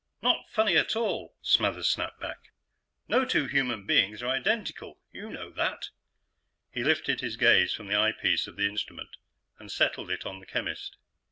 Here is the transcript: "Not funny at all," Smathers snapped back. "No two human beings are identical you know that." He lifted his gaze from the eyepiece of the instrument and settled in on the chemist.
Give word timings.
"Not 0.23 0.49
funny 0.49 0.75
at 0.77 0.95
all," 0.95 1.35
Smathers 1.43 1.87
snapped 1.87 2.19
back. 2.19 2.49
"No 3.07 3.23
two 3.23 3.45
human 3.45 3.85
beings 3.85 4.23
are 4.23 4.29
identical 4.29 4.99
you 5.11 5.29
know 5.29 5.51
that." 5.51 5.89
He 6.71 6.83
lifted 6.83 7.21
his 7.21 7.37
gaze 7.37 7.71
from 7.75 7.85
the 7.85 7.95
eyepiece 7.97 8.47
of 8.47 8.55
the 8.55 8.65
instrument 8.67 9.17
and 9.59 9.71
settled 9.71 10.09
in 10.09 10.17
on 10.25 10.39
the 10.39 10.47
chemist. 10.47 10.97